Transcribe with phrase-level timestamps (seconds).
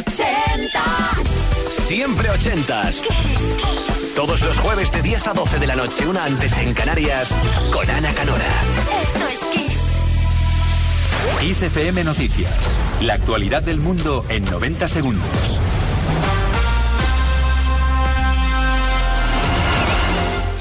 [0.00, 1.28] ochentas.
[1.68, 3.02] Siempre ochentas.
[4.16, 7.38] Todos los jueves de 10 a 12 de la noche, una antes en Canarias,
[7.72, 8.62] con Ana Canora.
[9.02, 10.02] Esto es Kiss.
[11.40, 12.80] Kiss FM Noticias.
[13.00, 15.60] La actualidad del mundo en 90 segundos.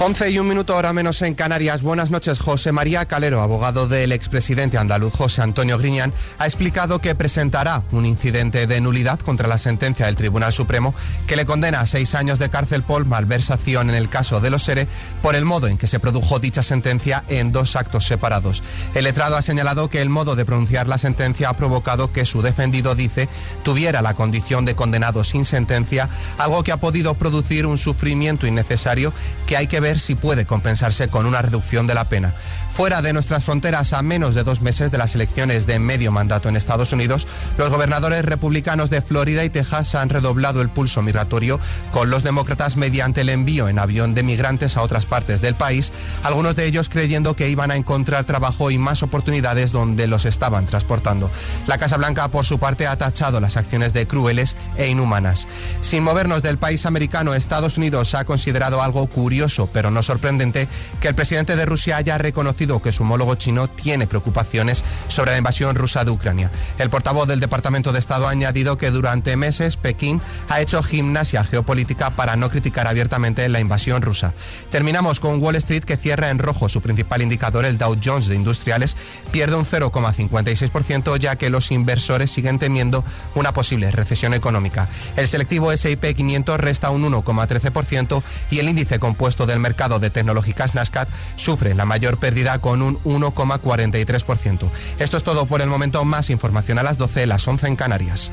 [0.02, 1.82] 11 y un minuto hora menos en Canarias.
[1.82, 2.39] Buenas noches.
[2.39, 8.05] José María Calero, abogado del expresidente andaluz José Antonio Griñán, ha explicado que presentará un
[8.05, 10.96] incidente de nulidad contra la sentencia del Tribunal Supremo
[11.28, 14.64] que le condena a seis años de cárcel por malversación en el caso de los
[14.64, 14.87] SERE
[15.21, 18.64] por el modo en que se produjo dicha sentencia en dos actos separados.
[18.95, 22.42] El letrado ha señalado que el modo de pronunciar la sentencia ha provocado que su
[22.42, 23.28] defendido, dice,
[23.64, 29.14] tuviera la condición de condenado sin sentencia, algo que ha podido producir un sufrimiento innecesario
[29.45, 32.36] que hay que ver si puede compensarse con una reducción de la pena.
[32.72, 36.50] Fuera de nuestras fronteras, a menos de dos meses de las elecciones de medio mandato
[36.50, 37.25] en Estados Unidos,
[37.58, 41.59] los gobernadores republicanos de Florida y Texas han redoblado el pulso migratorio
[41.92, 45.92] con los demócratas mediante el envío en avión de migrantes a otras partes del país,
[46.24, 50.66] algunos de ellos creyendo que iban a encontrar trabajo y más oportunidades donde los estaban
[50.66, 51.31] transportando.
[51.68, 55.48] La Casa Blanca, por su parte, ha tachado las acciones de crueles e inhumanas.
[55.81, 60.67] Sin movernos del país americano, Estados Unidos ha considerado algo curioso, pero no sorprendente,
[60.99, 65.38] que el presidente de Rusia haya reconocido que su homólogo chino tiene preocupaciones sobre la
[65.38, 66.52] invasión rusa de Ucrania.
[66.77, 70.19] El portavoz del Departamento de Estado ha añadido que durante meses Pekín
[70.50, 74.33] ha hecho gimnasia geopolítica para no criticar abiertamente la invasión rusa.
[74.69, 78.35] Terminamos con Wall Street que cierra en rojo su principal indicador, el Dow Jones de
[78.35, 78.97] Industriales,
[79.31, 84.89] pierde un 0,56% ya que los inversores siguen temiendo una posible recesión económica.
[85.16, 89.69] El selectivo S&P 500 resta un 1,13% y el índice compuesto del mercado
[90.00, 94.70] de tecnológicas Nasdaq sufre la mayor pérdida con un 1,43%.
[95.00, 96.03] Esto es todo por el momento.
[96.06, 98.31] Más información a las 12, las 11 en Canarias.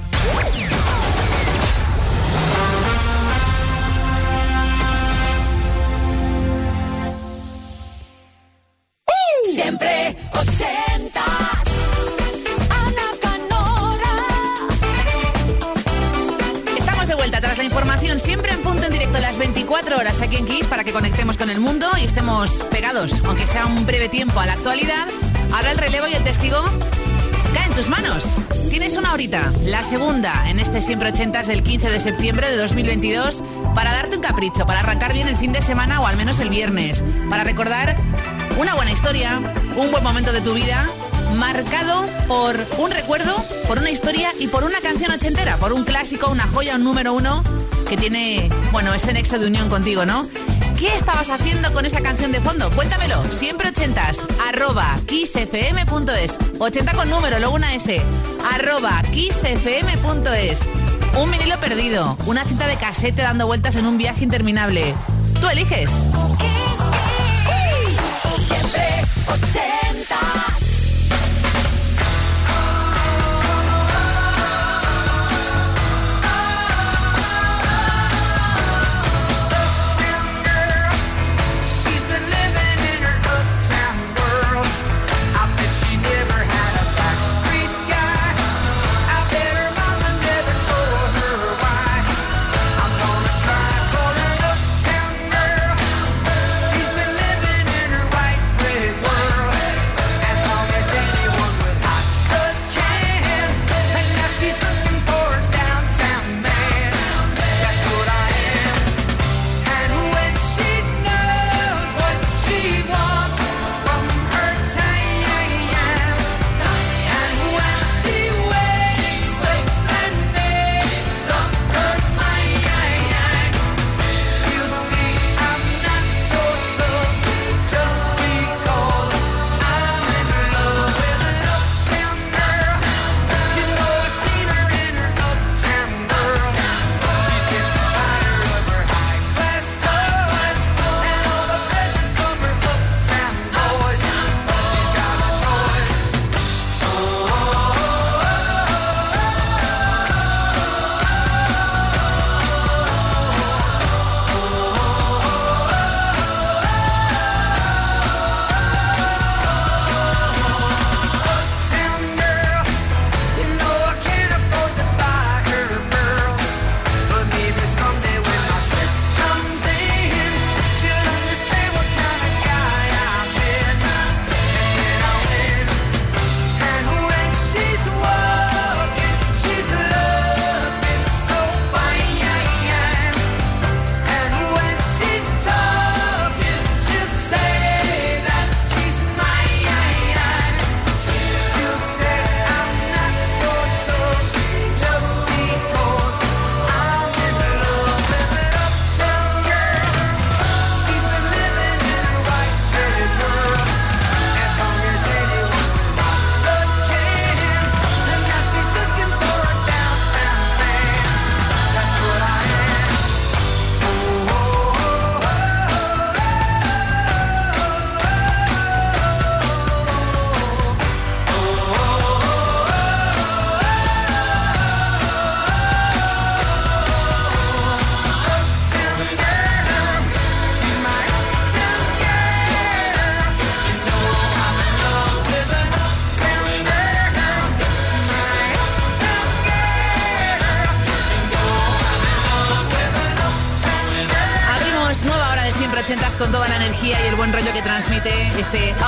[19.96, 23.46] 24 horas aquí en Kiss para que conectemos con el mundo y estemos pegados, aunque
[23.46, 25.06] sea un breve tiempo a la actualidad.
[25.52, 26.62] Ahora el relevo y el testigo
[27.54, 28.36] cae en tus manos.
[28.68, 33.42] Tienes una horita, la segunda en este siempre ochentas del 15 de septiembre de 2022
[33.74, 36.50] para darte un capricho, para arrancar bien el fin de semana o al menos el
[36.50, 37.96] viernes, para recordar
[38.58, 39.40] una buena historia,
[39.76, 40.86] un buen momento de tu vida
[41.34, 43.34] marcado por un recuerdo,
[43.66, 47.14] por una historia y por una canción ochentera, por un clásico, una joya, un número
[47.14, 47.42] uno
[47.88, 50.28] que tiene, bueno, ese nexo de unión contigo, ¿no?
[50.78, 52.70] ¿Qué estabas haciendo con esa canción de fondo?
[52.70, 58.00] Cuéntamelo, siempre ochentas, arroba kissfm.es, 80 con número, luego una S,
[58.52, 60.60] arroba kissfm.es,
[61.18, 64.94] un vinilo perdido, una cinta de casete dando vueltas en un viaje interminable.
[65.40, 66.04] Tú eliges.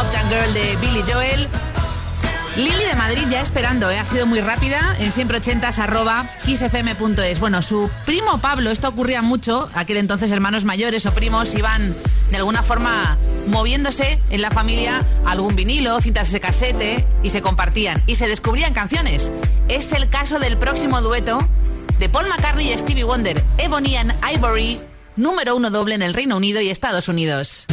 [0.09, 1.49] Uptown Girl de Billy Joel.
[2.57, 3.99] Lili de Madrid ya esperando, ¿eh?
[3.99, 7.41] ha sido muy rápida en siempre ochentas arroba kissfm.es.
[7.41, 11.95] Bueno, su primo Pablo, esto ocurría mucho, aquel entonces hermanos mayores o primos iban
[12.31, 13.19] de alguna forma
[13.49, 18.73] moviéndose en la familia algún vinilo, cintas de casete y se compartían y se descubrían
[18.73, 19.31] canciones.
[19.69, 21.39] Es el caso del próximo dueto
[21.99, 24.81] de Paul McCartney y Stevie Wonder, Ebony and Ivory,
[25.17, 27.67] número uno doble en el Reino Unido y Estados Unidos.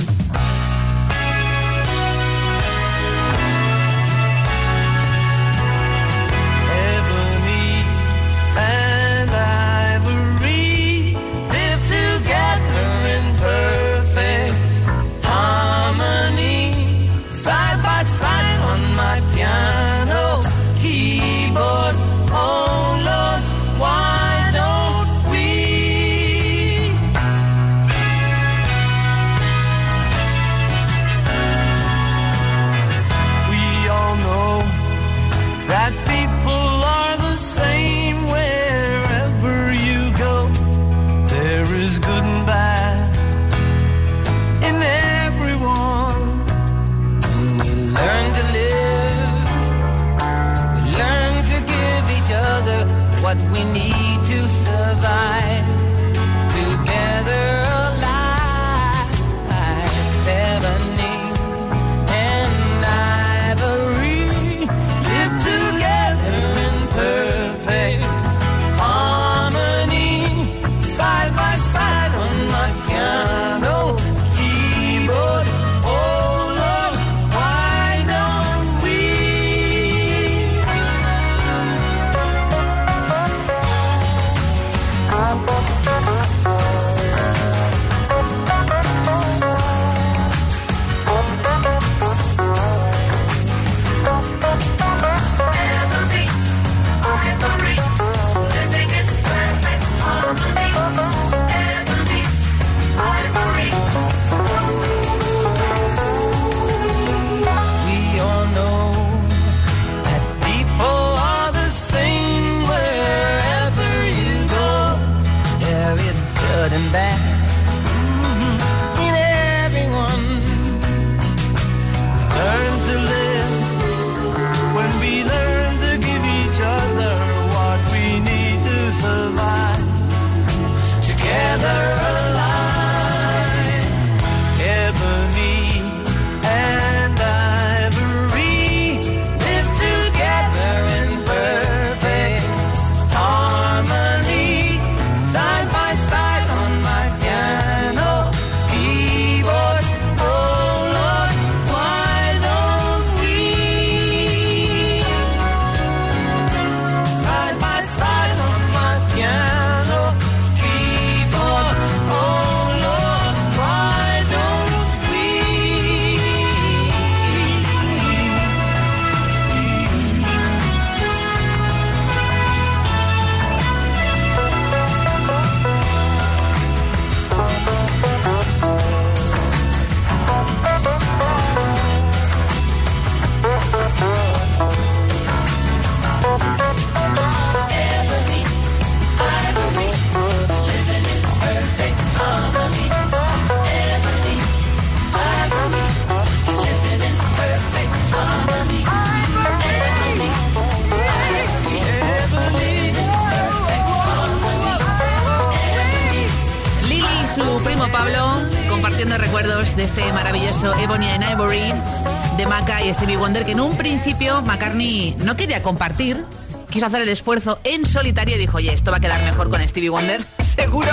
[214.75, 216.25] No quería compartir,
[216.69, 219.65] quiso hacer el esfuerzo en solitario y dijo, oye, esto va a quedar mejor con
[219.65, 220.91] Stevie Wonder, seguro,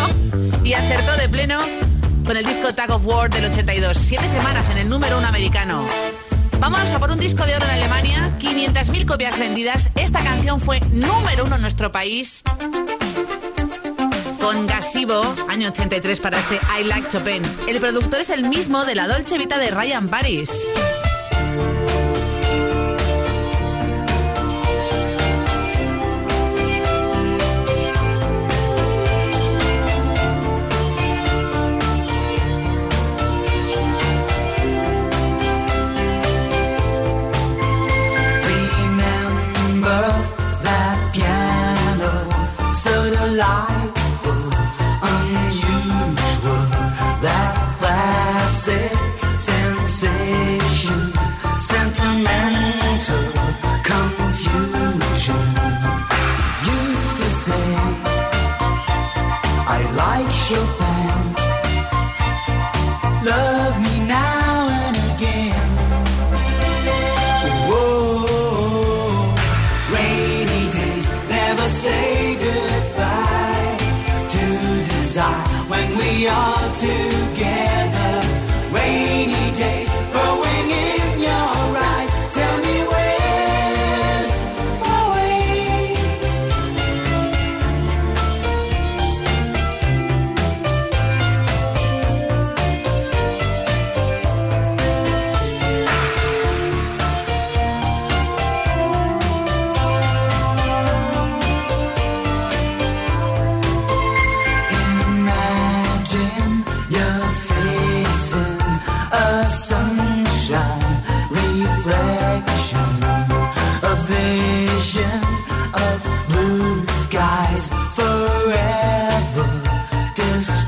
[0.63, 1.59] y acertó de pleno
[2.25, 5.85] con el disco Tag of War del 82, siete semanas en el número uno americano.
[6.61, 9.91] Vámonos a por un disco de oro en Alemania, 500.000 copias vendidas.
[9.97, 12.45] Esta canción fue número uno en nuestro país
[14.41, 17.43] con Gasivo, año 83 para este I Like Chopin.
[17.67, 20.69] El productor es el mismo de la Dolce Vita de Ryan Paris.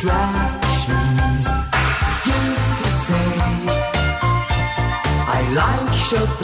[0.05, 1.47] distractions.
[2.27, 3.39] Used to say,
[5.27, 6.44] I like shopping.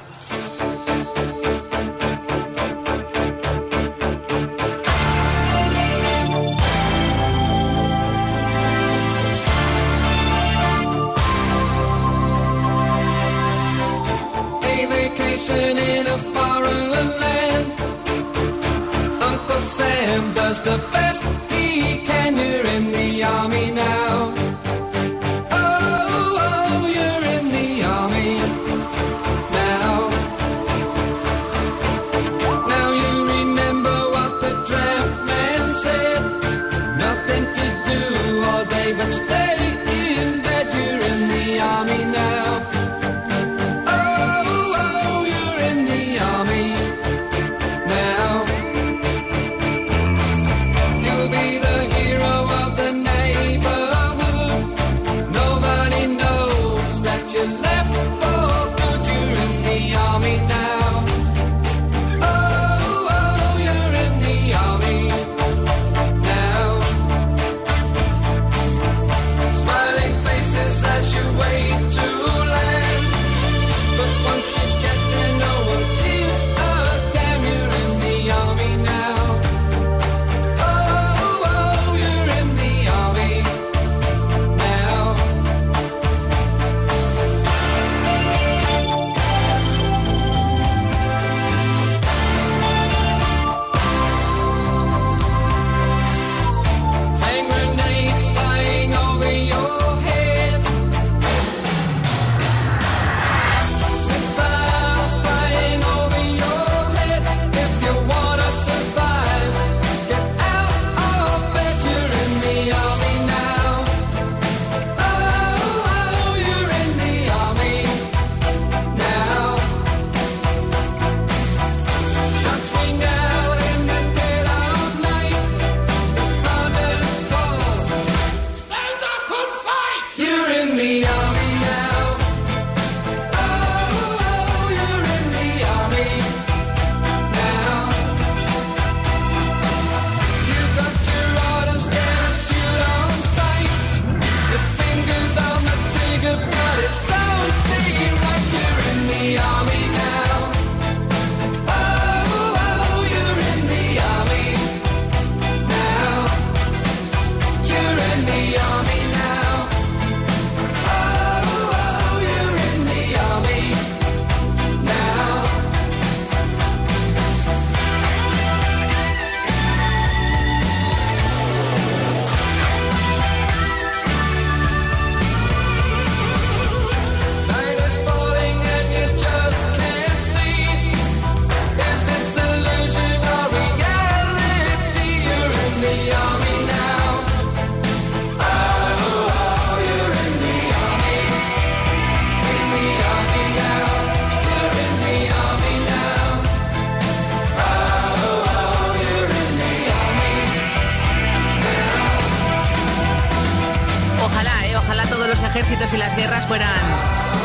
[206.51, 206.81] Fueran,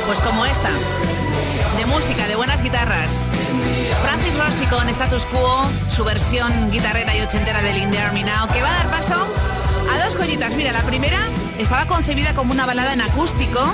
[0.06, 0.70] pues como esta,
[1.76, 3.30] de música, de buenas guitarras.
[4.02, 8.60] Francis Rossi con Status Quo, su versión guitarrera y ochentera del In Army Now, que
[8.60, 10.56] va a dar paso a dos joyitas.
[10.56, 13.72] Mira, la primera estaba concebida como una balada en acústico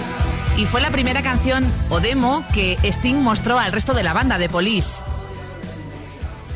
[0.58, 4.36] y fue la primera canción o demo que Sting mostró al resto de la banda
[4.36, 5.02] de Police.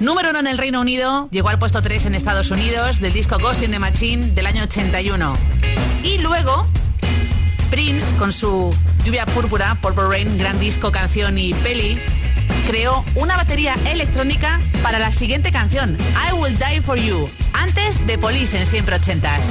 [0.01, 3.39] Número uno en el Reino Unido, llegó al puesto 3 en Estados Unidos del disco
[3.39, 5.33] Ghost in the Machine del año 81.
[6.03, 6.67] Y luego,
[7.77, 11.99] Prince, con su Lluvia Púrpura, Purple Rain, gran disco, canción y peli,
[12.67, 18.17] creó una batería electrónica para la siguiente canción, I Will Die For You, antes de
[18.17, 19.51] Police en Siempre Ochentas.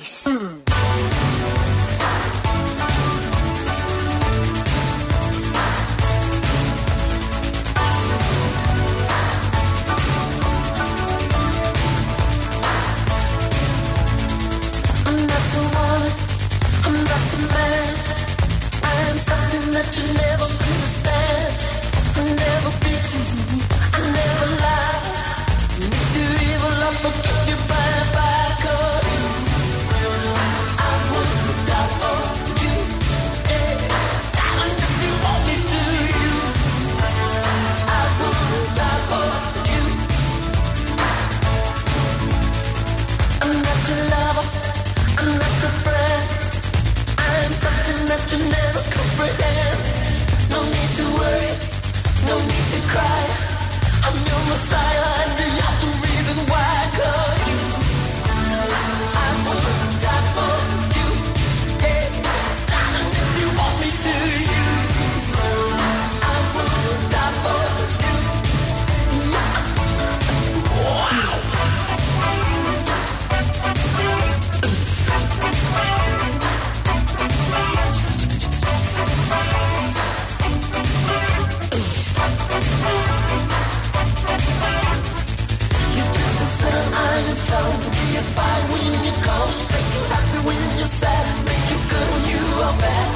[88.35, 89.53] Fire when you cold.
[89.73, 91.25] Make you happy when you're sad.
[91.47, 93.07] Make you good when you are bad.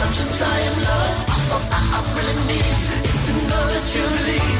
[0.00, 0.12] I'm
[0.42, 0.78] I am
[1.70, 2.74] I, I really need
[3.08, 4.59] is to know that you leave.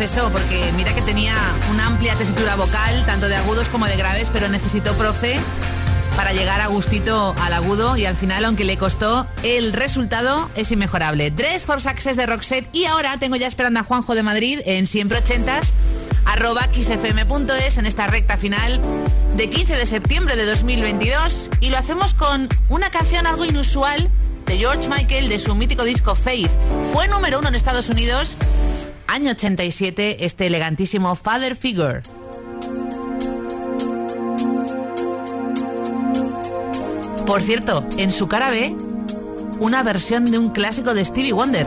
[0.00, 1.34] porque mira que tenía
[1.70, 5.38] una amplia tesitura vocal, tanto de agudos como de graves, pero necesitó profe
[6.16, 10.72] para llegar a gustito al agudo y al final, aunque le costó, el resultado es
[10.72, 11.30] inmejorable.
[11.30, 14.86] Tres for Success de Roxette y ahora tengo ya esperando a Juanjo de Madrid en
[14.86, 15.74] siempre ochentas
[16.24, 18.80] arroba xfm.es en esta recta final
[19.36, 24.08] de 15 de septiembre de 2022 y lo hacemos con una canción algo inusual
[24.46, 26.50] de George Michael de su mítico disco Faith.
[26.94, 28.38] Fue número uno en Estados Unidos
[29.10, 32.02] año 87, este elegantísimo Father Figure.
[37.26, 38.72] Por cierto, en su cara B,
[39.58, 41.66] una versión de un clásico de Stevie Wonder.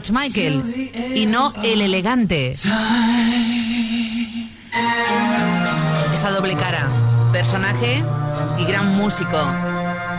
[0.00, 0.62] George Michael
[1.16, 2.52] y no el elegante.
[2.52, 2.70] Esa
[6.30, 6.86] doble cara,
[7.32, 8.04] personaje
[8.58, 9.36] y gran músico.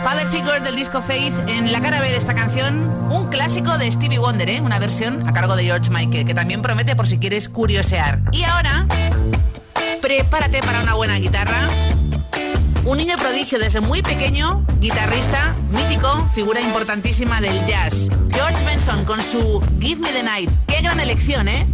[0.04, 3.90] Father Figure del disco Faith en la cara B de esta canción, un clásico de
[3.90, 4.60] Stevie Wonder, ¿eh?
[4.60, 8.20] una versión a cargo de George Michael, que también promete por si quieres curiosear.
[8.32, 8.86] Y ahora,
[10.02, 11.70] prepárate para una buena guitarra
[12.84, 18.08] un niño prodigio desde muy pequeño, guitarrista, mítico, figura importantísima del jazz.
[18.30, 20.50] George Benson con su Give Me the Night.
[20.66, 21.66] Qué gran elección, ¿eh?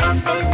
[0.00, 0.53] life.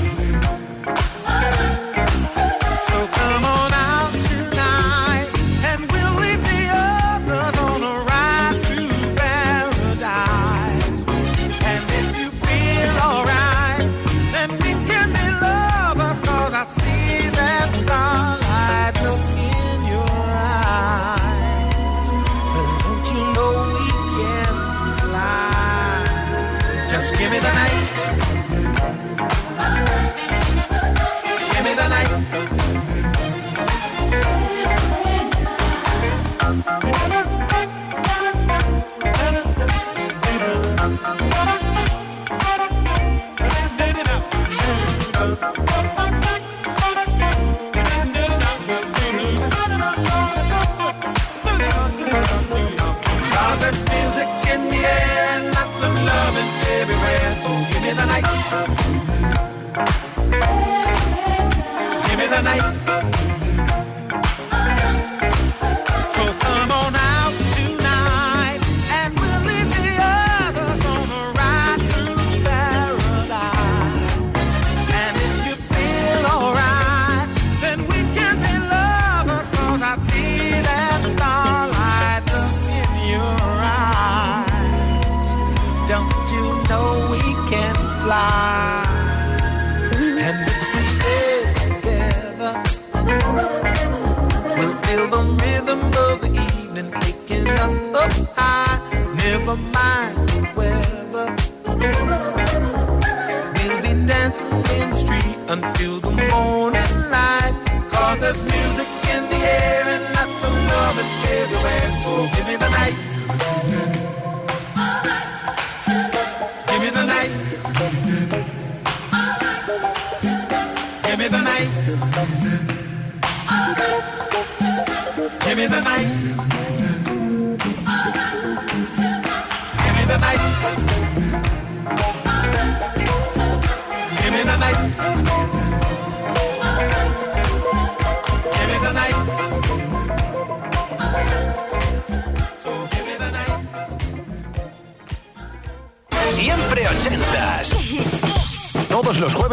[112.29, 112.50] go.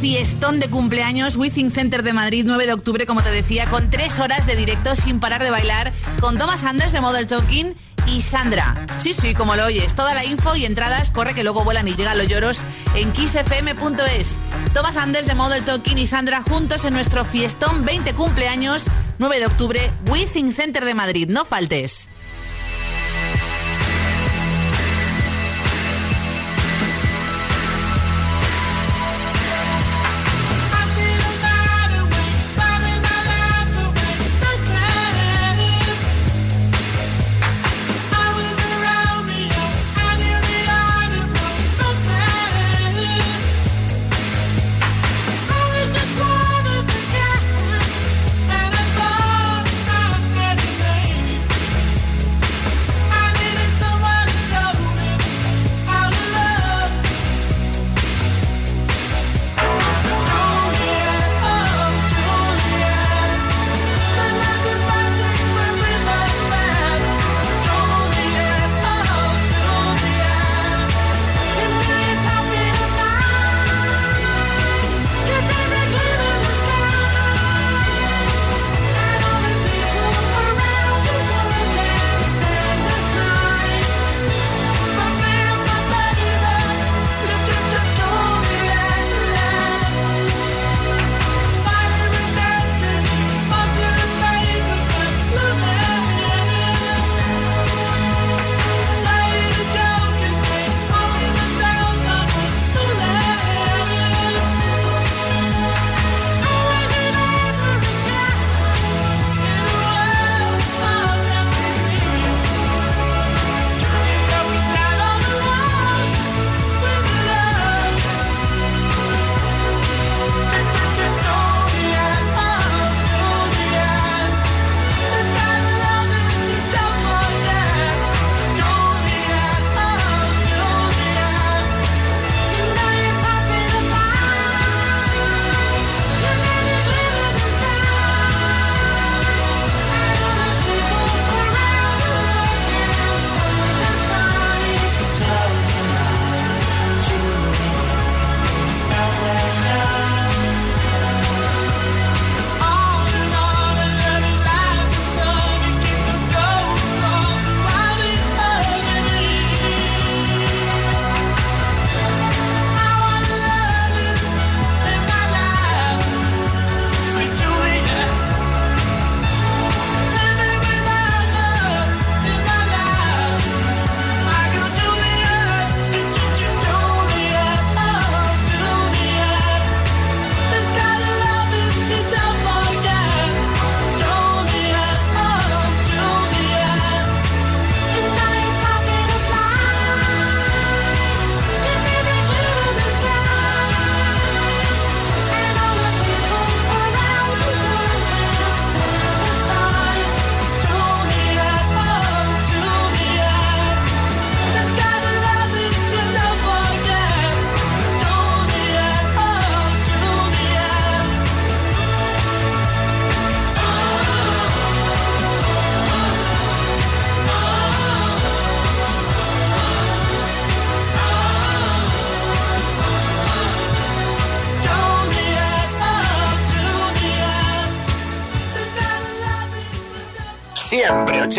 [0.00, 4.18] fiestón de cumpleaños Within Center de Madrid, 9 de octubre, como te decía, con tres
[4.18, 7.74] horas de directo sin parar de bailar, con Thomas Anders de Model Talking
[8.06, 8.86] y Sandra.
[8.96, 11.94] Sí, sí, como lo oyes, toda la info y entradas, corre que luego vuelan y
[11.94, 12.62] llegan los lloros
[12.94, 14.38] en kissfm.es.
[14.72, 18.86] Thomas Anders de Model Talking y Sandra juntos en nuestro fiestón 20 cumpleaños,
[19.18, 21.28] 9 de octubre, Within Center de Madrid.
[21.28, 22.08] No faltes.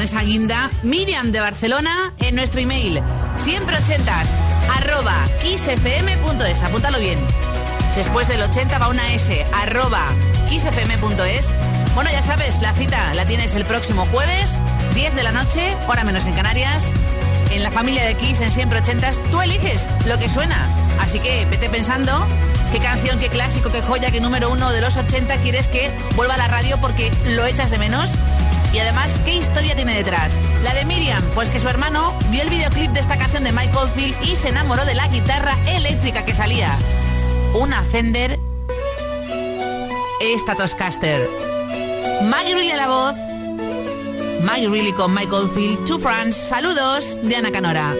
[0.00, 3.02] Con esa guinda Miriam de Barcelona en nuestro email.
[3.36, 4.30] Siempre ochentas,
[4.74, 6.62] arroba kissfm.es.
[6.62, 7.18] Apúntalo bien.
[7.96, 10.06] Después del 80 va una S, arroba
[10.48, 11.52] kissfm.es.
[11.94, 14.62] Bueno, ya sabes, la cita la tienes el próximo jueves,
[14.94, 16.94] 10 de la noche, hora menos en Canarias.
[17.50, 20.66] En la familia de Kiss en siempre ochentas, tú eliges lo que suena.
[20.98, 22.26] Así que vete pensando
[22.72, 26.34] qué canción, qué clásico, qué joya, qué número uno de los 80 quieres que vuelva
[26.34, 28.12] a la radio porque lo echas de menos.
[28.72, 30.40] Y además, ¿qué historia tiene detrás?
[30.62, 33.88] La de Miriam, pues que su hermano vio el videoclip de esta canción de Michael
[33.94, 36.70] Field y se enamoró de la guitarra eléctrica que salía.
[37.54, 38.38] Una Fender
[40.38, 41.28] Stratocaster.
[42.22, 43.16] Maggie Reilly a la voz.
[44.44, 45.84] Maggie Reilly con Michael Field.
[45.86, 46.38] To France.
[46.38, 47.94] Saludos de Ana Canora.